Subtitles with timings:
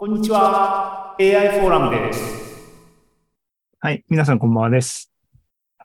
[0.00, 1.16] こんにちは。
[1.18, 2.22] AI フォーラムです。
[3.80, 4.04] はい。
[4.08, 5.10] 皆さんこんばんはです。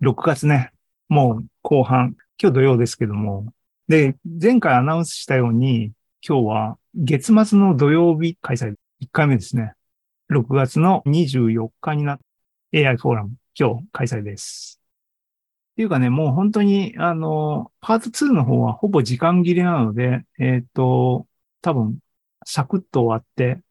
[0.03, 0.69] 6月ね、
[1.09, 3.51] もう後半、今日土曜ですけども。
[3.87, 9.73] で、前回アナウンスしたように、今日は月末の土曜日開催、1回目ですね。
[10.31, 12.19] 6月の24日になっ
[12.71, 14.79] AI フォーラム、今日開催です。
[15.71, 21.25] っていうかね、もう本当に、あの、パート2の方はほぼ時間切れなので、えっ、と、
[21.63, 21.97] 多分、
[22.45, 23.63] サクッと終わって、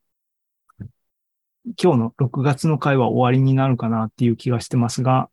[1.65, 5.31] 今日の6月の回は終わりになるかなっていう気がしてますが、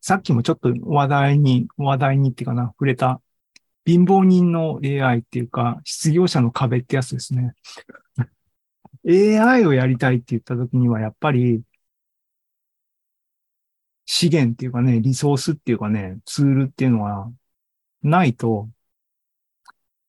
[0.00, 3.20] さっきもちょっと話題に、話題にっていうかな、触れた、
[3.86, 7.54] 貧乏人の AI っていうか、失業者の壁ってやつですね。
[9.06, 11.62] AI をやりたいって言った時には、やっぱり、
[14.06, 17.32] 資源っていうかね、リソースっていうかね、ツールっていうのは、
[18.02, 18.70] ないと、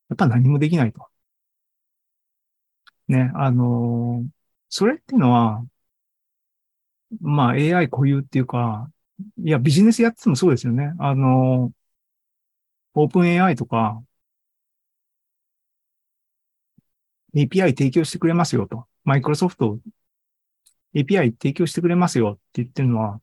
[0.10, 1.08] やっぱ何もできないと。
[3.08, 4.37] ね、あのー
[4.70, 5.66] それっていうのは、
[7.22, 8.92] まあ AI 固有っていうか、
[9.44, 10.94] いやビジネスやっててもそうですよね。
[11.00, 11.72] あの、
[12.96, 14.04] オープン AI とか、
[17.34, 18.86] API 提供してくれますよと。
[19.04, 19.80] マイクロソフト
[20.96, 23.22] API 提供してくれますよって言ってるのは、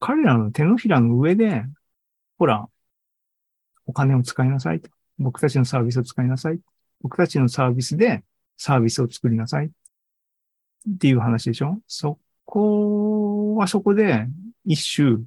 [0.00, 1.64] 彼らの手のひらの上で、
[2.38, 2.68] ほら、
[3.86, 4.90] お金を使いなさいと。
[5.18, 6.60] 僕たちのサービスを使いなさい。
[7.02, 8.24] 僕たちのサービスで
[8.56, 9.66] サービスを作りなさい。
[9.66, 9.70] っ
[10.98, 11.80] ていう話でしょ？
[11.86, 14.26] そこはそこで
[14.64, 15.24] 一種、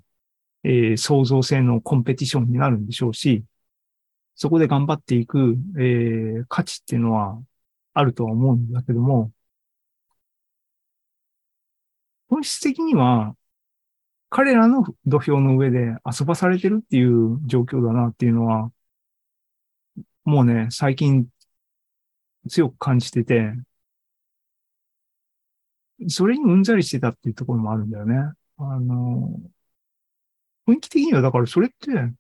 [0.64, 3.44] えー創造性のコンペティションになるんでしょうし、
[4.36, 7.42] そこで頑張っていく、えー価値っていうのは
[7.94, 9.32] あるとは思うんだけども、
[12.30, 13.36] 本質的には
[14.30, 18.72] 彼らの土俵の上で遊ばされてるっていう状況だなっていうのは、
[20.26, 21.28] もうね、最近
[22.48, 23.54] 強く感じてて、
[26.08, 28.16] それにうんざりしてたっていうところもあるんだよね。
[28.58, 29.40] あの、
[30.68, 32.14] 雰囲気的にはだからそれって、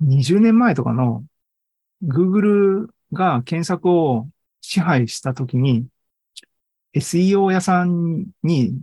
[0.00, 1.24] 20年前とかの
[2.04, 4.28] Google が検索を
[4.60, 5.88] 支配したときに、
[6.94, 8.80] SEO 屋さんに、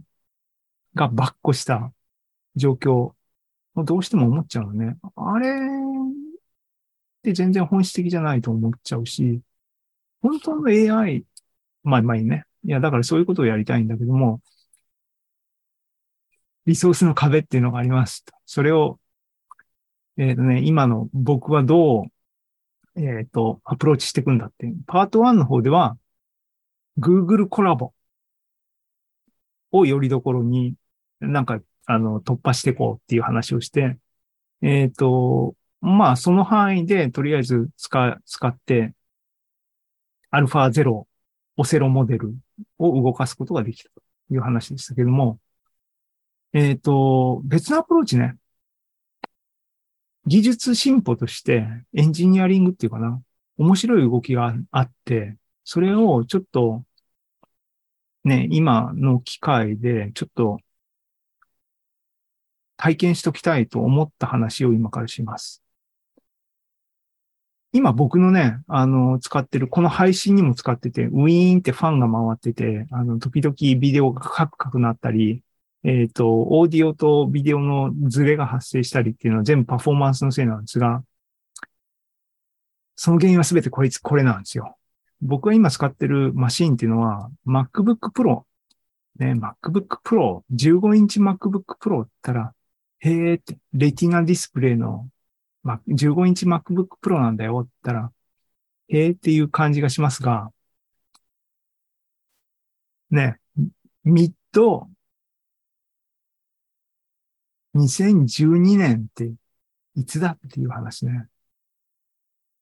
[0.94, 1.92] がばっこした
[2.56, 3.16] 状況を
[3.76, 4.98] どうしても思っちゃうのね。
[5.16, 5.52] あれっ
[7.24, 9.42] て全然本質的じゃないと思っちゃうし、
[10.26, 11.24] 本当の AI、
[11.84, 12.46] まあまあいいね。
[12.64, 14.42] いや、だからそういうことをやりたいんだけども、
[16.66, 18.26] リソースの壁っていうのがあります。
[18.48, 19.00] それを、
[20.18, 22.06] えっ、とね、今の僕はど
[22.96, 24.78] う、えっ、と、アプローチしていくんだっていう。
[24.88, 25.96] パート1の方では、
[26.98, 27.94] Google コラボ
[29.72, 30.76] をよりどころに、
[31.20, 34.00] なんか、あの、突破していこうっていう話をして、
[34.64, 38.95] えっ、と、まあ、その範囲で、とりあえず使、使って、
[40.36, 41.08] アルファ0、
[41.58, 42.36] オセロモデル
[42.78, 44.02] を動かすことができたと
[44.34, 45.40] いう話でしたけども、
[46.52, 48.38] えっ、と、別のアプローチね。
[50.26, 53.22] 技術進歩としてエンジニアリングっていうかな。
[53.58, 56.84] 面白い動きがあって、それをちょっと、
[58.26, 60.60] ね、今の機会でちょっと
[62.76, 65.65] 体験しときたいと思った話を今からします。
[67.76, 75.44] 今僕のね、あの、使ってる、この配信にも使ってて、ウィーンってファンが回ってて、あの、時々ビデオがカクカクなったり、
[75.84, 81.04] えっ、と、オーディオとビデオのズレが発生したりっていうのは全部パフォーマンスのせいなんですが、
[82.96, 84.78] その原因はすべてこいつ、これなんですよ。
[85.22, 88.44] 僕が今使ってるマシンっていうのは MacBook Pro。
[89.20, 92.54] ね、MacBook Pro、15インチ MacBook Pro って言ったら、
[93.00, 95.10] へーって、レティナディスプレイの
[95.66, 98.14] まあ、15インチ MacBook Pro なんだよって言ったら、
[98.90, 100.52] へーっていう感じがしますが、
[103.10, 103.40] ね、
[104.04, 104.88] ミッド、
[107.76, 109.34] 2012年って
[109.96, 111.28] いつだっていう話ね。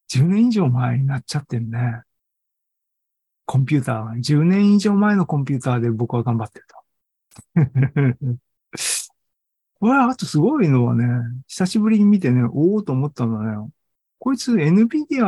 [0.09, 2.03] 10年以上前になっちゃってるね。
[3.46, 4.13] コンピューターは。
[4.16, 8.44] 10年以上前のコンピューターで僕は頑張ってると。
[9.83, 11.06] これ、あとすごいのはね、
[11.45, 13.69] 久しぶりに見てね、おおと思ったのはね、
[14.18, 15.25] こいつ NVIDIA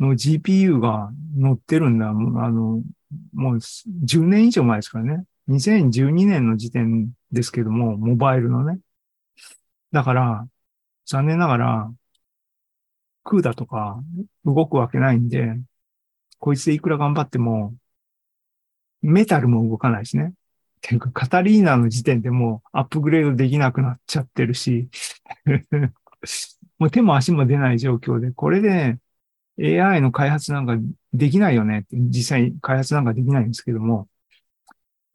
[0.00, 2.12] の GPU が乗ってるんだ。
[2.12, 2.82] もうあの、
[3.32, 5.24] もう10年以上前ですからね。
[5.46, 8.80] 2012年の時点ですけども、モバイルのね。
[9.92, 10.48] だから、
[11.06, 11.92] 残念ながら、
[13.22, 14.02] クーダとか
[14.44, 15.54] 動くわけないんで、
[16.40, 17.76] こいつでいくら頑張っても、
[19.02, 20.34] メタルも動かないしね。
[20.80, 24.88] ていうか、カタリーナの時点でもうアップグレードできなくなっちゃってるし、
[26.78, 28.98] もう手も足も出ない状況で、これで
[29.58, 30.76] AI の開発なんか
[31.12, 34.08] できないよねって、実際開発なんかできないんですけども、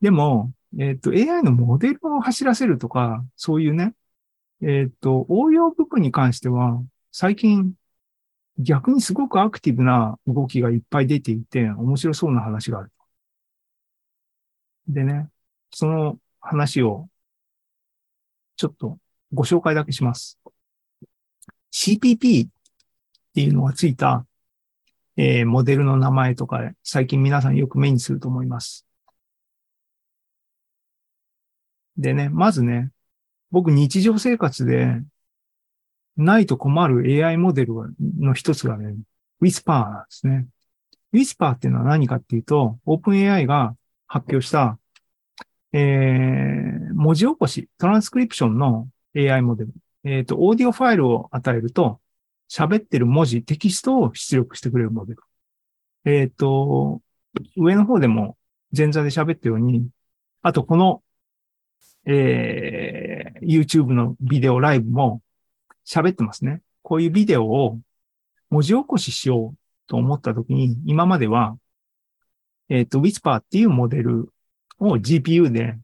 [0.01, 3.94] でも、えっ、と、AI のモデルを走らせるとか、そういうね、
[4.62, 7.73] えっ、と、応用部分に関しては、最近、
[8.59, 12.91] 逆にすごくアクティブな動きがいっぱい出ていて、面白そうな話がある。
[14.88, 15.29] でね、
[15.77, 17.10] その話を、
[18.56, 18.98] ちょっと
[19.33, 20.39] ご紹介だけします。
[21.74, 22.50] CPP っ
[23.33, 24.25] ていうのがついた、
[25.18, 28.86] えー、モデルの名前とか、最近皆さんよく目にすると思います。
[31.98, 32.92] でね、まずね、
[33.51, 35.01] 僕日常生活で
[36.16, 37.74] ないと困る AI モデル
[38.18, 38.95] の一つがね、
[39.42, 40.48] Whisper なんですね。
[41.12, 43.75] Whisper っていうのは何かっていうと、OpenAI が
[44.07, 44.80] 発表した、
[45.77, 49.74] えー、文字起こし、トランスクリプションの AI モデル。
[50.06, 52.00] えっ、ー、と、オーディオファイルを与えると、
[52.50, 55.19] 喋ってる文字、テキストを出力してくれるモデル。
[56.06, 57.01] えっ、ー、と、
[57.57, 58.38] 上の方でも
[58.75, 59.89] 前座で喋ったように、
[60.44, 61.04] あとこの、
[62.06, 65.22] えー、YouTube のビデオライブも
[65.86, 66.62] 喋ってますね。
[66.83, 67.81] こういうビデオを
[68.50, 69.57] 文字起こししよう
[69.88, 71.57] と思ったときに、今までは、
[72.69, 74.30] えっ、ー、と、Whisper っていうモデル
[74.80, 75.77] を GPU で、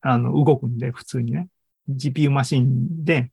[0.00, 1.48] あの、動くんで、普通にね。
[1.88, 3.30] GPU マシンで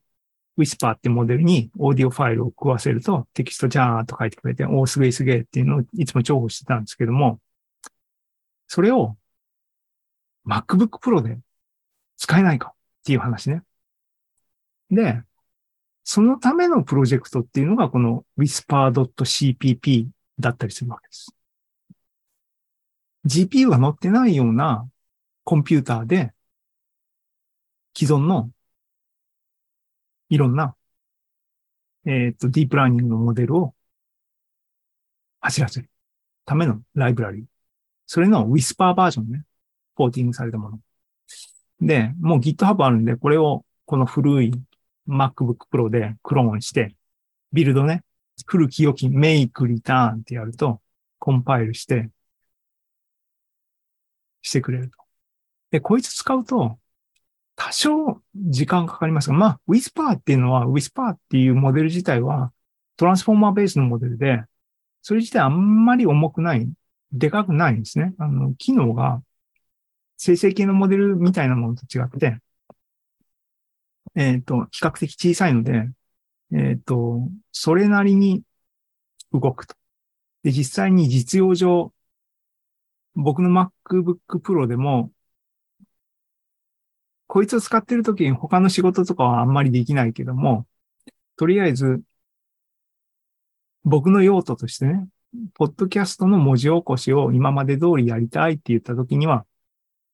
[0.58, 7.40] Whisper ってモデルにオーディオファイルを食わせるとテキストジャーンと書いてくれて、おーすげえすげえっていうのをいつも重宝してたんですけども、
[8.68, 9.18] それを
[10.48, 11.40] MacBook Pro で
[12.18, 12.74] 使えないかっ
[13.06, 13.64] ていう話ね。
[14.92, 15.24] で、
[16.04, 20.08] そのためのプロジェクトっていうのがこの whisper.cpp
[20.40, 21.36] だったりするわけです。
[23.26, 24.90] GPU が載ってないような
[25.44, 26.34] コンピューターで
[27.96, 28.52] 既存の
[30.30, 30.76] いろんな、
[32.06, 33.74] えっ、と、ディープラーニングのモデルを
[35.42, 35.90] 走らせる
[36.46, 37.44] ためのライブラリー。
[38.06, 39.46] それの Whisper バージョンね。
[39.96, 40.80] ポーティングされたもの。
[41.82, 44.54] で、もう GitHub あるんで、これをこの古い
[45.08, 46.96] MacBook Pro でクローンして、
[47.52, 48.04] ビルドね、
[48.46, 50.82] 古き良きメイクリターンってやると、
[51.20, 52.10] コンパイルして、
[54.42, 54.98] してくれると。
[55.72, 56.80] で、こいつ使うと、
[57.56, 62.54] 多少時間かかりますが、まあ、Whisper っていうのは、Whisper っていうモデル自体は、
[62.96, 64.44] トランスフォーマーベースのモデルで、
[65.02, 66.68] それ自体あんまり重くない、
[67.12, 68.14] でかくないんですね。
[68.18, 69.22] あの、機能が、
[70.18, 72.40] 生成系のモデルみたいなものと違って、
[74.16, 75.90] えっ、ー、と、比較的小さいので、
[76.52, 78.44] えっ、ー、と、それなりに
[79.34, 79.76] 動くと。
[80.44, 81.94] で、実際に実用上、
[83.16, 85.12] 僕の MacBook Pro でも、
[87.28, 90.66] こいつを使ってるときに他の仕事とかはあんまりできないけども、
[91.36, 92.02] とりあえず、
[93.84, 95.08] 僕の用途としてね、
[95.54, 99.46] ポッドキャストの文字起こしを今まで通りやりたいって言ったときには、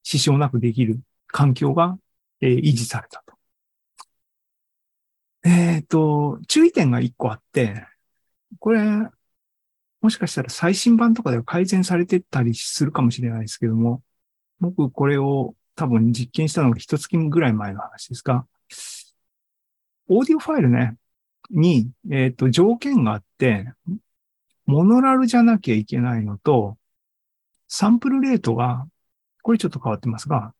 [0.02, 1.98] 支障なくできる環境が、
[2.40, 3.34] えー、維持されたと。
[5.44, 7.86] えっ、ー、と、注意点が一個あって、
[8.58, 8.80] これ、
[10.00, 14.02] もしかしたら最新版とかでは改善されてたりするかもしれないですけども、
[14.60, 18.46] 僕これを多分実験したのが一月ぐらい前の話ですが、
[20.08, 20.96] オーディオファイルね、
[21.50, 23.72] に、えっ、ー、と、条件があって、
[24.66, 26.76] モノラルじゃなきゃいけないのと、
[27.68, 28.86] サンプルレートが、
[29.42, 30.54] これちょっと変わってますが、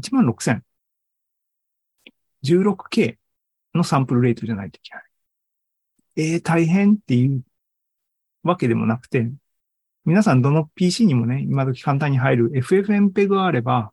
[0.00, 0.62] 16,000。
[2.44, 3.18] 16K
[3.74, 5.04] のサンプルレートじゃないといけない。
[6.16, 7.42] えー、大変っていう
[8.42, 9.30] わけでもなくて、
[10.04, 13.92] 皆さんどの PC にもね、今時簡単に入る FFmpeg があれば、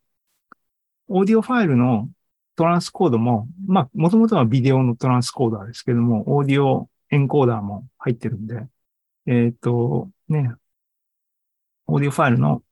[1.07, 2.09] オーディオファイルの
[2.55, 8.67] トランスコードも、まあ、もともとはビデオのトランスコーダーですけども、オーディオエンコーダーも入ってるんで、
[9.27, 10.51] えっ、ー、と、ね、
[11.87, 12.63] オーディオファイルの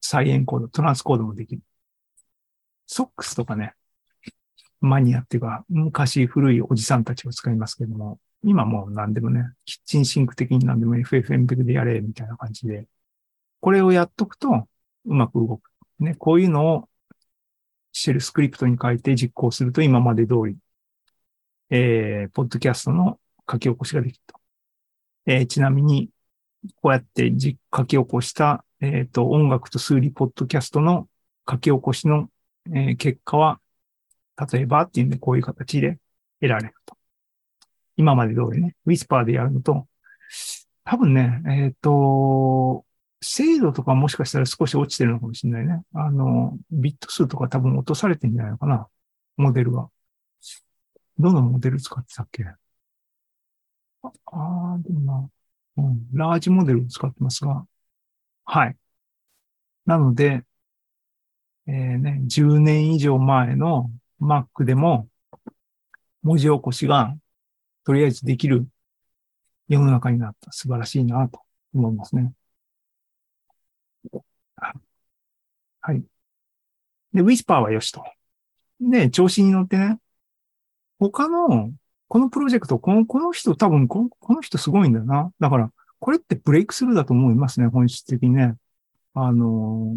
[0.00, 1.62] 再エンコード、トランスコードもできる。
[2.86, 3.74] ソックスとかね、
[4.80, 12.86] マニアっていうか、昔古いおじさんたちを使いますけども、今もう何でもね、キッチンシンク的に何でも FFmpeg でやれ、みたいな感じで、
[13.60, 14.68] これをやっとくと
[15.06, 15.70] うまく動く。
[16.00, 16.88] ね、こういうのを
[17.92, 20.56] シェルスクリプトに書いて実行すると今まで通り、
[21.70, 23.18] えー、ポッドキャストの
[23.50, 24.40] 書き起こしができると。
[25.26, 26.10] えー、ちなみに、
[26.76, 27.30] こうやって
[27.74, 31.08] 書き起こした、えっ、ー、と、音楽と数理ポッドキャストの
[31.48, 32.30] 書き起こしの、
[32.68, 33.60] えー、結果は、
[34.52, 35.98] 例えばっていうんで、こういう形で
[36.40, 36.97] 得られると。
[37.98, 39.86] 今まで通りね、ウィスパーでやるのと、
[40.84, 42.86] 多分ね、えっ、ー、と、
[43.20, 45.82] 精度とかもしかしたら少し落ちてるのかもしれないね。
[45.92, 48.86] あの、ビット数とか多分落とされてんじゃないのかな。
[49.36, 49.90] モデルは。
[51.18, 52.44] どのモデル使ってたっけ？
[52.44, 52.56] あ
[54.06, 55.30] あ、でもな。
[55.78, 57.66] うん、ラージモデルを使ってますが、
[58.44, 58.76] はい。
[59.86, 60.44] なので、
[61.66, 63.90] えーね、10年以上前の
[64.20, 65.08] Mac でも
[66.22, 67.16] 文字起こしが
[67.88, 68.68] とりあえずできる
[69.66, 70.52] 世の中になった。
[70.52, 71.40] 素晴らしいなと
[71.72, 72.34] 思いますね。
[75.80, 76.04] はい。
[77.14, 78.04] で、Whisper はよしと。
[78.78, 79.98] で、調子に乗ってね、
[80.98, 81.72] 他の、
[82.08, 85.32] このプロジェクト、この、この人多分この、この人すごいんだよな。
[85.40, 88.56] だから、これってブレイクスルーだと思いますね、本質的にね。
[89.14, 89.96] あの、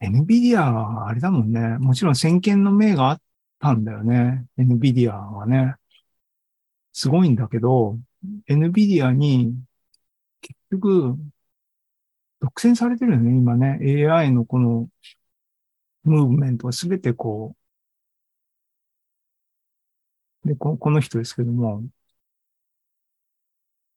[0.00, 1.78] NVIDIA はあれだもんね。
[1.78, 3.22] もちろん先見の明があっ
[3.60, 4.46] たんだよね。
[4.58, 5.76] NVIDIA はね。
[6.92, 7.98] すごいんだけど、
[8.48, 9.54] NVIDIA に
[10.42, 11.16] 結局、
[12.40, 13.78] 独占されてるよね、今ね。
[13.82, 14.88] AI のこの
[16.04, 17.56] ムーブメントはすべてこ
[20.44, 21.84] う、でこ、この人ですけども、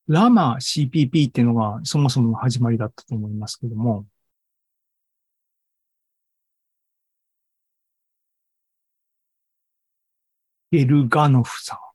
[0.07, 4.05] ラマ CPP っていうのがそもそもの始まりだったと思いますけども、
[10.71, 11.92] ゲルガノフさん。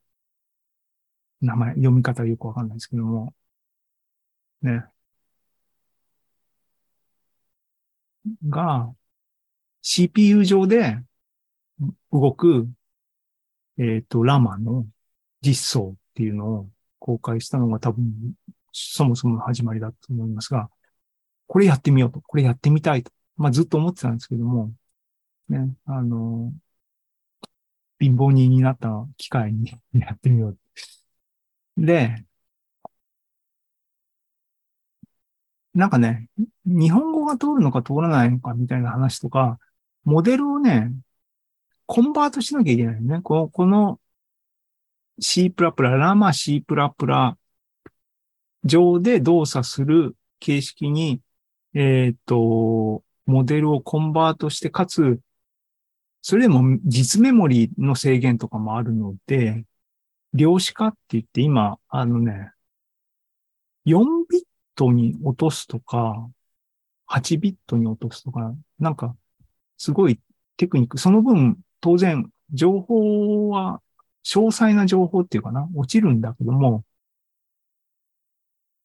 [1.41, 3.33] 名前、読み方よくわかんないですけども、
[4.61, 4.85] ね。
[8.47, 8.93] が、
[9.81, 10.99] CPU 上で
[12.11, 12.67] 動く、
[13.77, 14.85] えっ、と、ラマの
[15.41, 16.69] 実装っていうのを
[16.99, 18.03] 公開したのが多分、
[18.73, 20.69] そもそもの始まりだと思いますが、
[21.47, 24.73] これやってみようと、これやってみたいと、まあずっと思ってたんですけども、
[25.49, 26.53] ね、あの、
[27.99, 30.57] 貧乏人になった機会に やってみよう。
[31.79, 32.25] で、
[35.73, 36.27] なんかね、
[36.65, 39.59] 日本語が通るのか通らないのかみたいな話とか、
[40.03, 40.91] モデルをね、
[41.85, 43.21] コンバートしなきゃいけないよね。
[43.21, 43.99] この、この
[45.19, 46.63] C++、ラマ C++
[48.63, 51.21] 上で動作する形式に、
[51.73, 55.19] えっ、と、モデルをコンバートして、かつ、
[56.21, 59.65] それでも実メモリの制限とかもあるので、
[60.33, 62.51] 量子化って言って今、あのね、
[63.85, 64.43] 4ビッ
[64.75, 66.29] トに落とすとか、
[67.07, 69.15] 8ビットに落とすとか、なんか、
[69.77, 70.19] すごい
[70.57, 70.97] テクニック。
[70.97, 73.81] その分、当然、情報は、
[74.23, 76.83] 詳細な情報っていうかな、落ちるんだけども、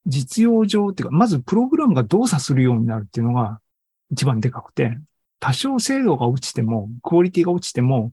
[0.07, 3.61] 実用上っていうか、まずプログラムが動作するようになるっていうのが
[4.11, 4.99] 一番でかくて、
[5.41, 8.13] 多少精度が落ちても、クオリティが落ちても、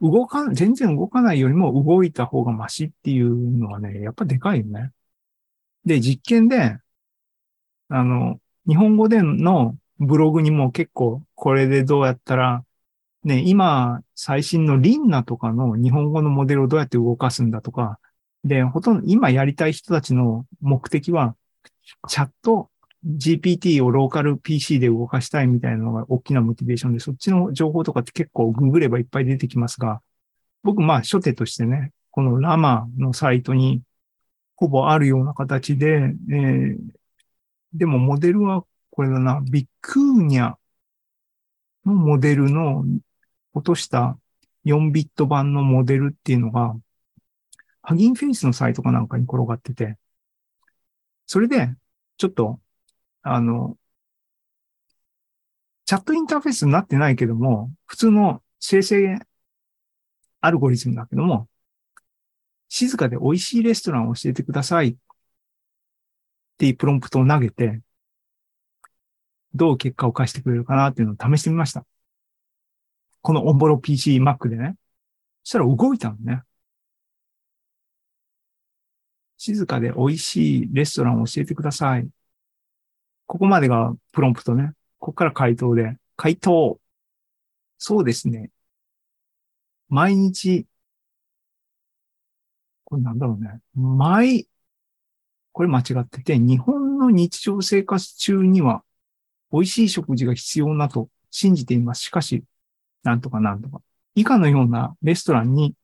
[0.00, 4.92] 動かん、全然動かないよりも動いた方がマシっていうのはね、やっぱでかいよね。
[5.84, 6.78] で、実験で、
[7.88, 12.64] あの、日本語でのブログにも結構これでどうやったら、
[13.24, 17.98] ね、今、最新のリンナとかの日本語のモデルをどうやって動かすんだとか、
[18.44, 21.34] で、ほとんど今やりたい人たちの目的は、
[22.08, 22.70] チャット
[23.06, 30.00] GPT をローカル PC で動かしたいみたいなのが大きなモチベーションで、そっちの情報とかって結構ググればいっぱい出てきますが、
[30.62, 33.82] 僕、まあ、初手としてね、このラマのサイトに
[34.56, 36.76] ほぼあるような形で、えー、
[37.72, 40.54] でもモデルはこれだな、ビックーニャ
[41.84, 42.84] のモデルの
[43.54, 44.18] 落とした
[44.64, 46.74] 4ビット版のモデルっていうのが、
[47.82, 49.96] ハギンフェイスのサイトかなんかに転がってて、
[51.26, 51.74] それで、
[52.16, 52.60] ちょっと、
[53.22, 53.78] あの、
[55.84, 59.18] チャットインターフェースになってないけども、普通の生成
[60.40, 61.48] アルゴリズムだけども、
[62.68, 64.96] 静かで美味しいレストランを教えてくださいっ
[66.58, 67.80] ていうプロンプトを投げて、
[69.54, 71.86] どう結果を返してくれるかなっていうのを試してみました。
[73.22, 74.76] このオンボロ PC Mac でね。
[75.44, 76.42] そしたら動いたのね。
[79.38, 82.08] 静かで美味しいレストランを教えてください。
[83.28, 84.72] ここまでがプロンプトね。
[84.98, 85.96] ここから回答で。
[86.16, 86.80] 回答。
[87.76, 88.50] そうですね。
[89.90, 90.66] 毎日、
[92.84, 93.60] これなんだろうね。
[93.74, 94.48] 毎、
[95.52, 98.82] これ間違ってて、日本の日常生活中には
[99.52, 102.04] 美味しい食事が必要なと信じています。
[102.04, 102.44] しかし、
[103.02, 103.82] なんとかなんとか。
[104.14, 105.74] 以下のようなレストランに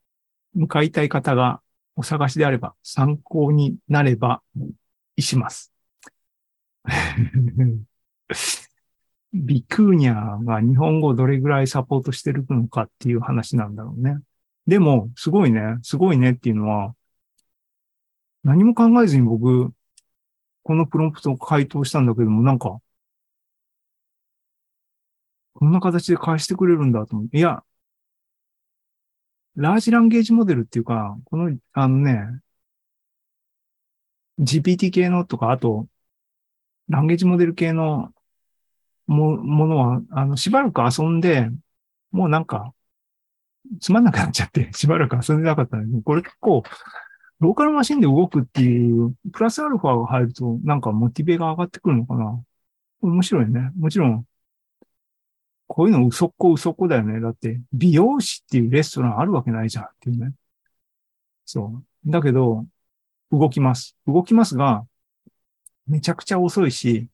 [0.54, 1.60] 向かいたい方が
[1.94, 4.42] お探しであれば参考になれば
[5.18, 5.74] します。
[9.33, 14.19] ビクーニャが日本語をどれぐらいサポートしてるのかっていう話なんだろうね。
[14.67, 16.95] でも、すごいね、すごいねっていうのは、
[18.45, 19.73] 何も考えずに僕、
[20.64, 22.81] このプロンプトを回答したんだけども、なんか、
[25.55, 27.37] こんな形で返してくれるんだと思う。
[27.37, 27.64] いや、
[29.57, 32.41] ラージランゲージモデルっていうか、この、あのね、
[34.38, 35.87] GPT 系のとか、あと、
[36.88, 38.12] ランゲージモデル系の
[39.07, 41.50] もものは、あの、しばらく遊んで、
[42.11, 42.73] もうなんか、
[43.81, 46.62] つまんなくなっちゃって、 しばらく遊んでなかったので、これ結構、
[47.41, 52.43] ローカルマシンで動くっていう、プラスアルファが入ると、なんかモチベが上がってくるのかな。
[53.03, 53.71] 面白いね。
[53.76, 54.26] もちろん、
[55.67, 57.21] こういうの嘘っこ嘘っこだよね。
[57.21, 60.33] だって、美容師っていうレストランあるわけないじゃんっていうね。
[61.45, 62.11] そう。
[62.11, 62.67] だけど、
[63.31, 63.97] 動きます。
[64.07, 64.87] 動きますが、
[65.87, 67.09] めちゃくちゃ遅いし、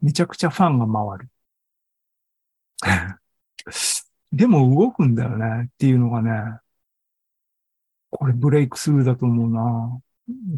[0.00, 1.30] めちゃくちゃファンが回る。
[4.32, 6.60] でも動くんだよねっていうのがね、
[8.10, 10.00] これブレイクスルーだと思うな。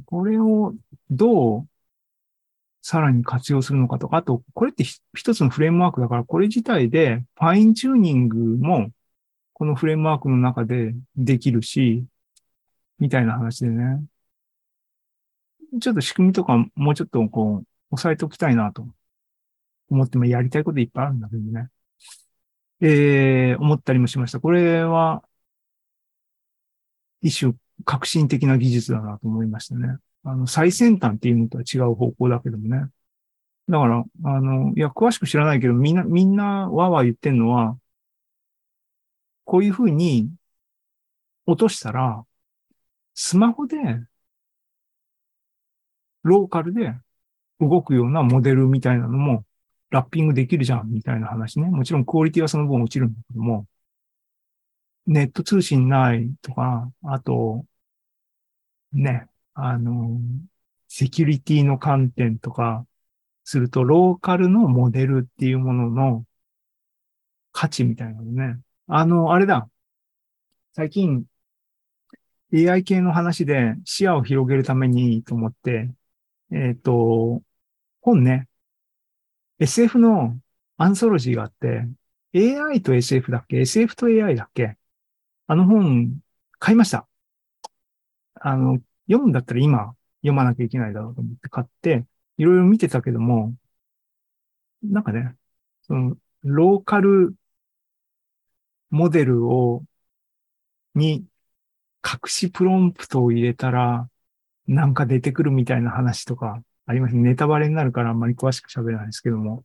[0.07, 0.75] これを
[1.11, 1.69] どう
[2.83, 4.85] さらに活用するのかとか、あと、これって
[5.15, 8.91] 一つのフレームワークだから、これ自体でファインチューニングも
[9.55, 12.05] このフレームワークの中でできるし、
[12.99, 14.05] みたいな話でね。
[15.81, 18.87] ちょっと仕組みとかもうちょっとこう、押さえておきたいなと
[19.91, 21.69] 思ってもやりたいこといっぱいあるんだけどね。
[22.81, 24.41] えー、思ったりもしました。
[24.41, 25.23] これは、
[27.23, 29.99] 一種革新的な技術だなと思いましたね。
[30.25, 32.89] あの、最先端っていうのとは違う方向だけどもね。
[33.69, 37.79] だから、あの、いや、詳しく知らないけど、みんな、みんなわわ言ってんのは、
[39.45, 40.31] こういうふうに
[41.47, 42.25] 落としたら、
[43.15, 43.77] スマホで、
[46.23, 46.95] ローカルで
[47.61, 49.45] 動くようなモデルみたいなのも
[49.91, 51.69] ラッピングできるじゃん、みたいな話ね。
[51.69, 53.67] もちろんクオリティはその分落ちるんだけども、
[55.07, 57.67] ネット通信ないとか、あと、
[58.93, 60.21] ね、あの、
[60.89, 62.87] セキュリティの観点とか、
[63.45, 66.27] すると、ローカルのモデルっていうものの
[67.53, 68.61] 価値みたいなのね。
[68.87, 69.69] あの、あれだ。
[70.75, 71.25] 最近、
[72.55, 75.91] AI 系の話で視野を広げるためにと思って、
[76.53, 77.43] えっ、と、
[78.03, 78.49] 本ね、
[79.59, 80.41] SF の
[80.77, 81.87] アンソロジーがあって、
[82.35, 84.77] AI と SF だっけ ?SF と AI だっけ？
[85.49, 86.21] あの本、
[86.59, 87.09] 買いました。
[88.35, 88.75] あの、
[89.07, 92.07] 読むんだったら今読まなきゃいけないだろうと思って買って、
[92.39, 93.57] いろいろ見てたけども、
[94.83, 95.37] なんかね、
[95.83, 97.35] その、ローカル
[98.91, 99.85] モデルを、
[100.95, 101.27] に、
[102.05, 104.11] 隠しプロンプトを入れたら、
[104.67, 107.17] なんか出てくるみたいな話とかあります。
[107.17, 109.65] ネタバレになるからあんまり詳しく喋れないですけども。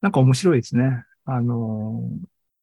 [0.00, 1.04] なんか面白いですね。
[1.24, 2.02] あの、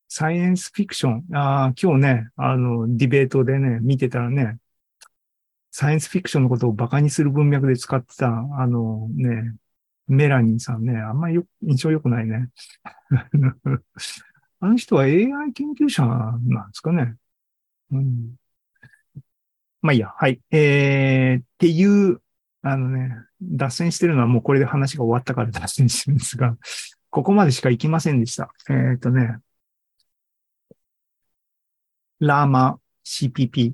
[0.08, 1.26] サイエンスフィクション。
[1.34, 4.60] ああ、今日ね、あの、ディベートでね、見てたらね、
[5.72, 9.56] サイエンスフィクションのことをバカにする文脈で使ってた、あのね、
[10.08, 12.50] メラニーさんね、あんまり印象良くないね。
[14.60, 17.16] あの人は AI 研究者なんですかね。
[17.92, 18.36] うん。
[19.84, 20.39] まあいいや、はい。
[20.52, 22.22] えー、っていう、
[22.62, 26.58] あのね、脱線してるのはもうこれで話が終わったから脱線して るんですが、
[27.10, 28.54] ここまでしか行きませんでした。
[28.69, 29.39] えっ、ー、とね、
[32.19, 33.74] ラーマ CPP。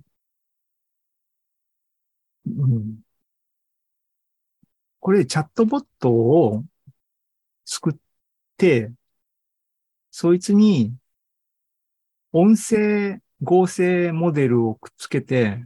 [2.47, 2.99] うん、
[4.99, 6.63] これチャットボットを
[7.65, 7.93] 作っ
[8.57, 8.91] て、
[10.09, 10.95] そいつに
[12.31, 15.65] 音声合成モデルをくっつけて、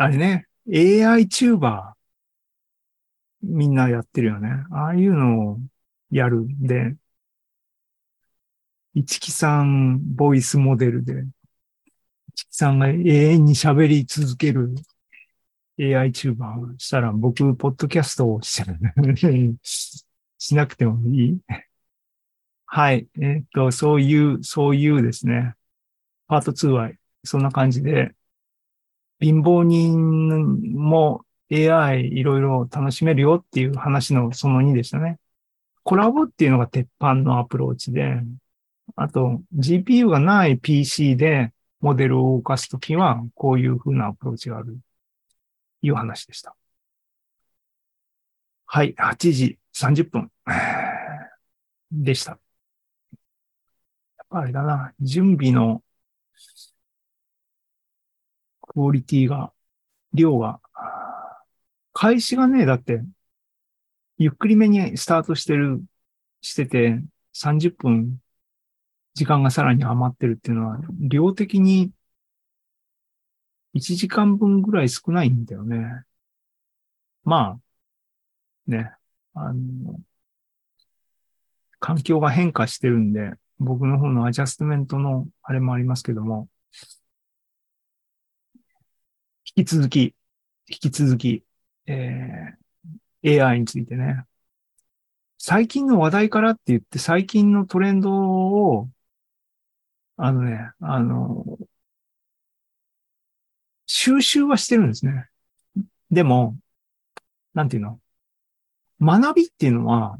[0.00, 4.48] あれね、AI チューバー、みんなやってるよね。
[4.72, 5.58] ああいうのを
[6.10, 6.96] やるんで、
[8.94, 11.26] 一木さんボイスモデルで、
[12.32, 14.74] 一木さんが永遠に喋り続ける
[15.78, 18.78] AI チューバーをしたら、僕、ポッドキャストをしてる。
[19.62, 21.38] しなくてもいい
[22.64, 23.06] はい。
[23.20, 25.56] えっ、と、そういう、そういうですね。
[26.26, 26.90] パート2は、
[27.22, 28.14] そんな感じで、
[29.20, 35.18] 貧乏人も AI いろいろ楽しめるよっていう話のその2でしたね。
[35.82, 38.22] コラボっていうのが鉄板のアプローチで、
[38.96, 44.78] あと GPU がない PC でモデルを動かすときはこういう風なアプローチがある
[45.82, 46.54] いう話でした。
[48.66, 50.30] はい、8時30分
[51.90, 52.32] でした。
[52.32, 55.82] やっぱあれだな、準備の
[58.70, 59.52] クオリティが、
[60.12, 60.60] 量が、
[61.92, 63.02] 開始がね、だって、
[64.18, 65.82] ゆっくりめにスタートしてる、
[66.40, 67.02] してて、
[67.32, 68.20] 30分、
[69.14, 71.92] 時間がさらに余ってるっていうのは、量的に
[73.74, 76.04] 1時間分ぐらい少ないんだよね。
[77.24, 78.94] まあ、ね、
[79.34, 80.00] あの、
[81.80, 86.48] 環境が変化してるんで、僕の方のアジャストメントのあれもありますけども、
[89.56, 90.14] 引き続き、
[90.68, 91.44] 引き続き、
[91.86, 94.24] えー、AI についてね、
[95.38, 98.88] 最近の話題からって言って最近のトレンドを、
[100.16, 101.58] あのね、あの、
[103.86, 105.28] 収集はしてるんですね。
[106.10, 106.56] でも、
[107.54, 108.00] なんていうの？
[109.00, 110.18] 学びっていうのは、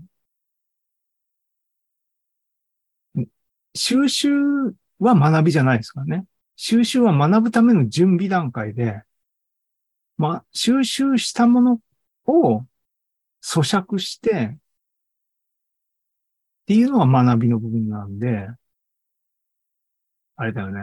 [3.75, 4.31] 収集
[4.99, 6.25] は学びじゃないですからね。
[6.57, 9.03] 収集は学ぶための準備段階で、
[10.21, 11.81] まあ、収集したもの
[12.27, 12.67] を
[13.43, 14.59] 咀嚼して、っ
[16.67, 18.51] ていうのが学びの部分なんで、
[20.37, 20.83] あれだよね。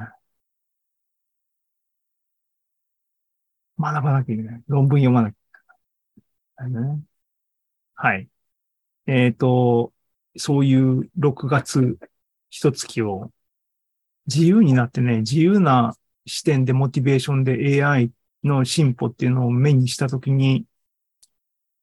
[3.80, 4.63] 学ばなきゃいけない。
[4.67, 6.95] 論文読まなきゃいけない。
[6.95, 7.04] ね、
[7.93, 8.30] はい。
[9.06, 9.93] えっ、ー、と、
[10.38, 12.00] そういう6月
[12.50, 13.32] 一月を
[14.26, 15.95] 自由になってね、自由な
[16.26, 18.12] 視点でモチベーションで AI
[18.43, 20.65] の進歩っていうのを目にしたときに、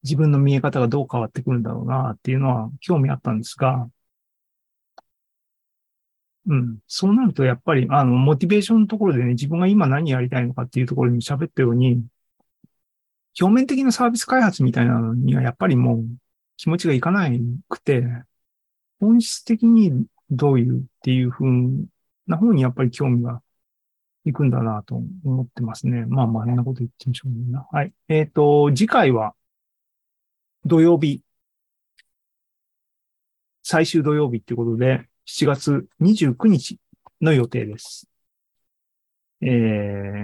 [0.05, 3.88] 自分の見え方がどう変わってくるんだろうなっていうのは興味あったんですが、
[6.47, 6.79] うん。
[6.87, 12.05] そうなると、やっぱり、あの、モチベーションのところでね、自分が今何やりたいのかっていうところに喋ったように、
[13.40, 16.05] 表面的なサービス開発みたいなのには、やっぱりもう
[16.57, 18.05] 気持ちがいかないくて、
[19.01, 21.47] 本質的にどういうっていう風
[22.27, 23.43] な方にやっぱり興味が
[24.25, 26.07] いくんだなと思ってますね。
[26.07, 27.67] まあまあ、あんなこと言ってみしょうな。
[27.71, 27.93] はい。
[28.09, 29.35] えっ、ー、と、次回は
[30.65, 31.23] 土曜日、
[33.63, 36.79] 最終土曜日ってことで、7月29日
[37.21, 38.09] の予定です。
[39.43, 39.47] え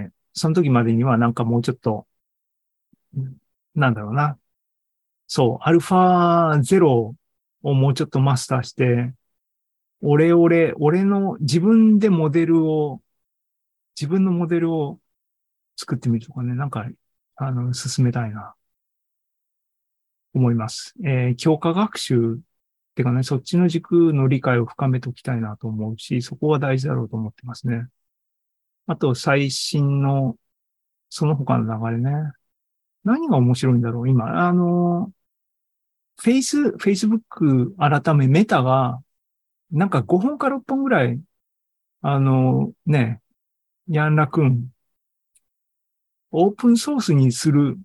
[0.07, 2.07] ー、その時までにはなんかもうちょっと、
[3.75, 4.37] なんだろうな。
[5.27, 7.15] そう、アルファゼロ
[7.63, 9.13] をもうちょっとマスターして、
[10.01, 13.01] 俺俺、俺の自分でモデルを、
[13.95, 14.99] 自分のモデルを
[15.77, 16.87] 作ってみるとかね、なんか、
[17.35, 18.55] あの、進めたいな、
[20.33, 20.93] 思います。
[21.03, 27.87] えー、強化学習ってかね、そっちの軸の理解を深めておきたいなと思うし、そこは大事だろうと思ってますね。
[28.87, 30.37] あと、最新の、
[31.09, 32.31] その他の流れね。
[33.03, 35.11] 何が面白いんだろう今、あの、
[36.17, 39.01] フェイス、フェイスブック改めメタが、
[39.71, 41.21] なんか5本か6本ぐらい、
[42.01, 43.20] あの、ね、
[43.93, 44.69] ヤンラくん、
[46.31, 47.77] オープンソースにする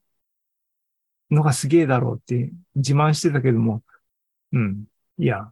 [1.32, 3.82] のがすげえだろうって自慢してたけども、
[4.52, 4.84] うん。
[5.18, 5.50] いや、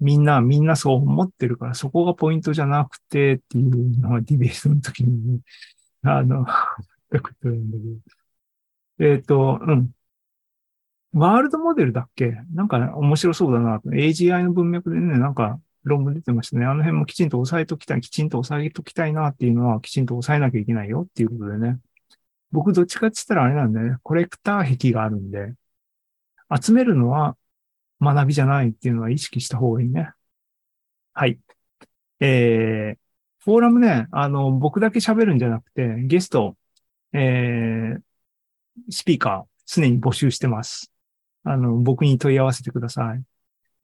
[0.00, 5.42] みんな、みんなそう思ってるから、そこがポイントじゃなくてっていうのはディベートの時に、
[6.02, 6.46] あの、
[8.98, 9.90] えっ、と、うん。
[11.12, 12.32] ワールドモデルだっけ？
[12.54, 13.80] なんか、ね、面白そうだな。
[13.84, 16.66] AGI の文脈でね、なんか論文出てましたね。
[16.66, 21.78] あの辺もきちんと押さえときたい、きちんと押さえときたいなっていうのは、きちんと押さえなきゃいけないよっていうことでね。
[22.52, 23.96] 僕どっちかって言ったらあれなんだよね。
[24.02, 25.54] コレクター癖があるんで、
[26.60, 27.36] 集めるのは
[28.00, 30.12] 学びじゃないっていうのは意識した方がいいね。
[31.14, 31.38] はい。
[32.20, 32.98] えー、
[33.44, 36.56] フォーラムね、あの、僕だけ喋るんじゃなくて、ゲスト、
[37.12, 38.00] えー、
[38.90, 40.92] スピーカー、常に募集してます。
[41.44, 43.22] あの、僕に問い合わせてください。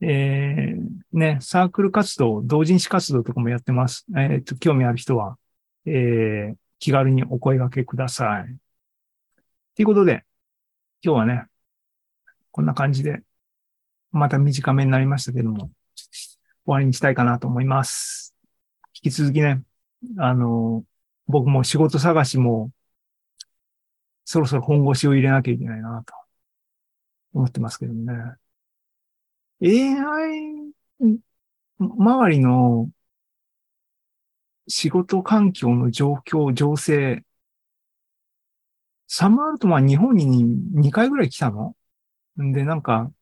[0.06, 4.04] えー、ね、サークル活動、同人誌活動とかもやってます。
[4.16, 5.38] えっ、ー、と、興味ある人は、
[5.86, 8.56] えー、気軽にお声掛けください。
[9.74, 10.24] ということで、
[11.02, 11.46] 今日はね、
[12.50, 13.22] こんな感じで
[14.12, 16.30] また短めになりましたけども、終
[16.66, 18.34] わりにしたいかなと思います。
[19.02, 19.62] 引き続きね、
[20.18, 20.84] あの、
[21.26, 22.70] 僕も仕事探しも、
[24.26, 26.14] そろそろ本腰を入れなきゃいけないなと
[27.32, 28.12] 思ってますけどね。
[29.64, 30.72] AI
[31.78, 32.90] 周りの
[34.68, 37.22] 仕事環境の状況、情勢、
[39.06, 41.76] サムアルトマン日本に2回ぐらい来たの？
[42.42, 43.12] んで、なんか、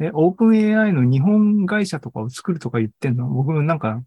[0.00, 3.28] え、オープン AI の日本会社とかを作るとか言ってんの？
[3.28, 4.02] 僕なんか、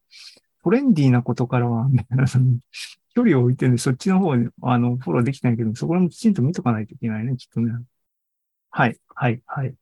[0.64, 1.90] トレンディーなことからは、
[3.16, 7.74] 距離を置いてるんで、そっちの方に、あの、フォローできないけど、そこもきちんと見とかないといけないね、きっとね。
[8.72, 9.76] はい、はい、はい。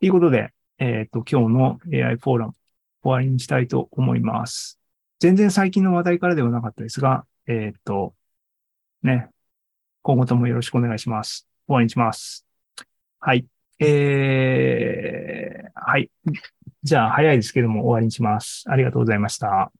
[0.00, 2.52] ということで、えっ、ー、と、今日の AI フォーラム、
[3.02, 4.78] 終わりにしたいと思います。
[5.20, 8.14] 全然最近の話題からではなかったですが、えっ、ー、と、
[9.02, 9.30] ね、
[10.02, 11.48] 今後ともよろしくお願いします。
[11.66, 12.46] 終わりにします。
[13.20, 13.46] はい。
[13.78, 16.10] えー、はい。
[16.82, 18.64] じゃあ、早いですけども終わりにします。
[18.68, 19.72] ありがとうございました。